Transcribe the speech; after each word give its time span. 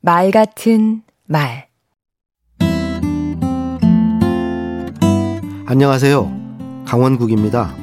말 0.00 0.30
같은 0.30 1.02
말 1.26 1.66
안녕하세요. 5.66 6.84
강원국입니다. 6.86 7.74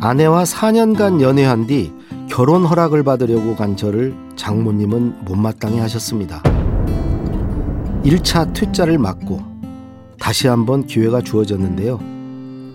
아내와 0.00 0.44
4년간 0.44 1.20
연애한 1.20 1.66
뒤 1.66 1.92
결혼 2.30 2.64
허락을 2.64 3.02
받으려고 3.02 3.54
간 3.54 3.76
저를 3.76 4.14
장모님은 4.36 5.26
못마땅해 5.26 5.78
하셨습니다. 5.80 6.42
1차 8.02 8.54
퇴짜를 8.54 8.96
맞고 8.96 9.42
다시 10.18 10.48
한번 10.48 10.86
기회가 10.86 11.20
주어졌는데요. 11.20 12.00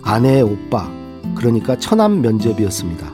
아내의 0.03 0.43
오빠, 0.43 0.87
그러니까 1.33 1.79
처남 1.79 2.21
면접이었습니다. 2.21 3.11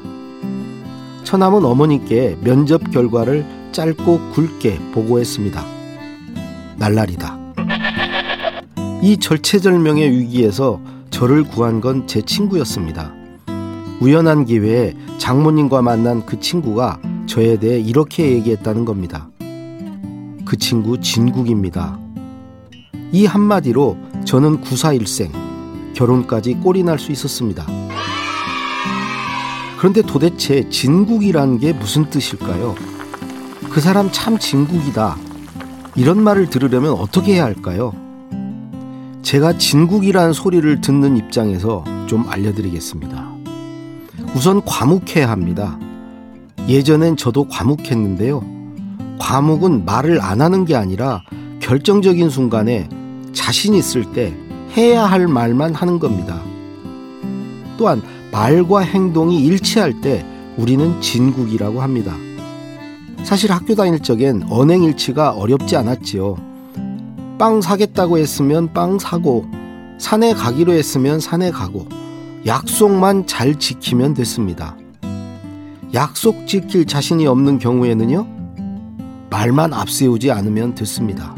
처남은 1.24 1.64
어머니께 1.64 2.38
면접 2.44 2.92
결과를 2.92 3.61
짧고 3.72 4.32
굵게 4.32 4.80
보고했습니다. 4.94 5.66
날라리다. 6.78 7.38
이 9.02 9.18
절체절명의 9.18 10.12
위기에서 10.12 10.80
저를 11.10 11.44
구한 11.44 11.82
건 11.82 12.06
제 12.08 12.22
친구였습니다. 12.22 13.14
우연한 14.00 14.46
기회에 14.46 14.94
장모님과 15.18 15.82
만난 15.82 16.26
그 16.26 16.40
친구가 16.40 17.00
저에 17.28 17.58
대해 17.58 17.80
이렇게 17.80 18.32
얘기했다는 18.32 18.86
겁니다. 18.86 19.30
그 20.46 20.58
친구 20.58 21.00
진국입니다. 21.00 22.00
이 23.12 23.26
한마디로 23.26 23.98
저는 24.26 24.62
구사일생, 24.62 25.32
결혼까지 25.94 26.56
꼴이 26.56 26.84
날 26.84 26.98
수 26.98 27.12
있었습니다. 27.12 27.66
그런데 29.78 30.02
도대체 30.02 30.68
진국이란 30.70 31.60
게 31.60 31.74
무슨 31.74 32.10
뜻일까요? 32.10 32.76
그 33.72 33.80
사람 33.80 34.12
참 34.12 34.38
진국이다. 34.38 35.16
이런 35.96 36.22
말을 36.22 36.50
들으려면 36.50 36.92
어떻게 36.92 37.36
해야 37.36 37.46
할까요? 37.46 37.94
제가 39.22 39.58
진국이란 39.58 40.34
소리를 40.34 40.82
듣는 40.82 41.16
입장에서 41.16 41.86
좀 42.06 42.26
알려드리겠습니다. 42.28 43.32
우선 44.36 44.62
과묵해야 44.66 45.30
합니다. 45.30 45.80
예전엔 46.68 47.16
저도 47.16 47.48
과묵했는데요. 47.48 48.44
과묵은 49.20 49.86
말을 49.86 50.20
안 50.22 50.42
하는 50.42 50.66
게 50.66 50.76
아니라 50.76 51.24
결정적인 51.62 52.30
순간에 52.30 52.90
자신 53.32 53.74
있을 53.74 54.12
때 54.12 54.36
해야 54.76 55.06
할 55.06 55.28
말만 55.28 55.76
하는 55.76 55.98
겁니다. 55.98 56.42
또한 57.78 58.02
말과 58.34 58.82
행동이 58.82 59.42
일치할 59.46 60.02
때 60.02 60.26
우리는 60.58 61.00
진국이라고 61.00 61.82
합니다. 61.82 62.18
사실 63.24 63.52
학교 63.52 63.76
다닐 63.76 64.00
적엔 64.00 64.44
언행일치가 64.50 65.32
어렵지 65.32 65.76
않았지요. 65.78 66.38
빵 67.38 67.62
사겠다고 67.62 68.18
했으면 68.18 68.74
빵 68.74 69.00
사고, 69.00 69.46
산에 69.98 70.34
가기로 70.34 70.74
했으면 70.74 71.20
산에 71.20 71.52
가고, 71.52 71.88
약속만 72.46 73.28
잘 73.28 73.58
지키면 73.58 74.16
됐습니다. 74.16 74.76
약속 75.94 76.48
지킬 76.48 76.86
자신이 76.86 77.28
없는 77.28 77.60
경우에는요, 77.60 78.28
말만 79.30 79.74
앞세우지 79.74 80.32
않으면 80.32 80.76
됐습니다. 80.76 81.36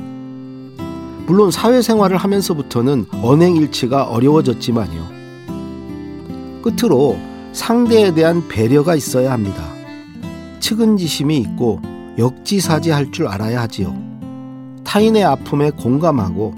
물론 1.26 1.52
사회생활을 1.52 2.17
하면서부터는 2.17 3.06
언행일치가 3.22 4.04
어려워졌지만요. 4.06 5.23
끝으로 6.61 7.17
상대에 7.54 8.14
대한 8.14 8.48
배려가 8.48 8.95
있어야 8.95 9.31
합니다. 9.31 9.73
측은지심이 10.64 11.38
있고 11.39 11.81
역지사지할 12.17 13.11
줄 13.11 13.28
알아야 13.28 13.64
하지요. 13.64 13.94
타인의 14.86 15.25
아픔에 15.25 15.72
공감하고 15.72 16.55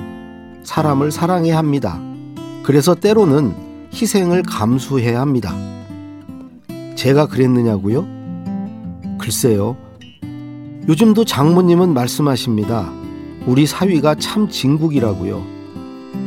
사람을 0.64 1.12
사랑해야 1.12 1.58
합니다. 1.58 2.00
그래서 2.62 2.94
때로는 2.94 3.56
희생을 3.92 4.44
감수해야 4.44 5.20
합니다. 5.20 5.56
제가 6.96 7.26
그랬느냐고요? 7.26 8.06
글쎄요. 9.18 9.76
요즘도 10.88 11.26
장모님은 11.26 11.96
말씀하십니다. 11.96 12.92
우리 13.48 13.66
사위가 13.66 14.16
참 14.16 14.50
진국이라고요. 14.50 15.44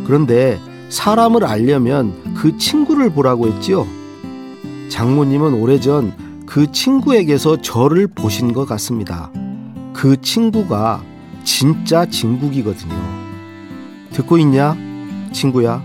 그런데 0.04 0.58
사람을 0.88 1.44
알려면 1.44 2.34
그 2.34 2.58
친구를 2.58 3.10
보라고 3.10 3.46
했지요. 3.46 3.86
장모님은 4.88 5.54
오래전 5.54 6.27
그 6.48 6.72
친구에게서 6.72 7.60
저를 7.60 8.06
보신 8.06 8.54
것 8.54 8.64
같습니다. 8.64 9.30
그 9.92 10.18
친구가 10.22 11.02
진짜 11.44 12.06
진국이거든요. 12.06 12.94
듣고 14.12 14.38
있냐, 14.38 14.74
친구야? 15.30 15.84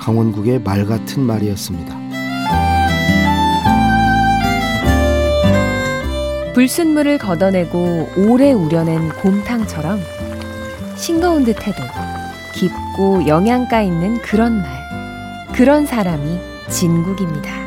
강원국의 0.00 0.62
말 0.62 0.86
같은 0.86 1.22
말이었습니다. 1.24 1.94
불순물을 6.54 7.18
걷어내고 7.18 8.08
오래 8.16 8.52
우려낸 8.52 9.10
곰탕처럼 9.10 10.00
싱거운 10.96 11.44
듯해도 11.44 11.82
깊고 12.54 13.26
영양가 13.26 13.82
있는 13.82 14.16
그런 14.22 14.62
말, 14.62 15.52
그런 15.52 15.84
사람이 15.84 16.38
진국입니다. 16.70 17.65